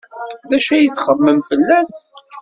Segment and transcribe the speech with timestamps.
[0.49, 1.95] D acu ay txemmem fell-as?